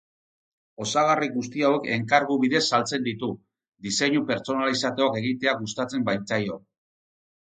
[0.83, 3.29] Osagarri guzti hauek enkargu bidez saltzen ditu,
[3.89, 6.57] diseinu pertsonalizatuak egitea gustatzen baitzaio.